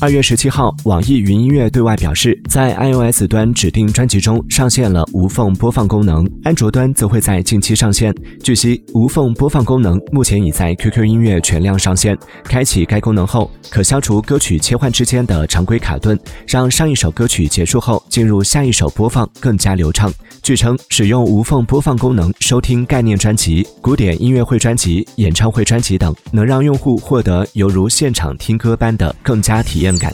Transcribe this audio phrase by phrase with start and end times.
[0.00, 8.14] 二月十七号，网易云音乐对外表示，在 iOS 端指定专辑中上线了无缝播放功能，安卓端则会在近期上线。
[8.40, 12.16] 据悉，无缝播放功能目前已在 QQ 音乐全量上线。
[12.44, 20.12] 开启该功能后，可消除歌曲切换之间的常规卡顿，让上一首歌曲结束后进入下一首播放更加流畅。
[20.44, 30.12] 据称，使用无缝播放功能收听概念专辑、古典音乐会专辑、演唱会专辑等，能让用户获得犹如现场听歌般的更加体验感。